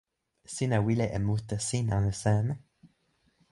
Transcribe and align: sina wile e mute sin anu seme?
sina 0.53 0.77
wile 0.85 1.05
e 1.17 1.19
mute 1.27 1.57
sin 1.67 1.87
anu 1.97 2.13
seme? 2.21 2.55